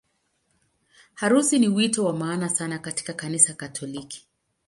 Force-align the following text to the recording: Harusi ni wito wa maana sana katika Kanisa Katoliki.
Harusi 1.13 1.59
ni 1.59 1.67
wito 1.67 2.05
wa 2.05 2.13
maana 2.13 2.49
sana 2.49 2.79
katika 2.79 3.13
Kanisa 3.13 3.53
Katoliki. 3.53 4.27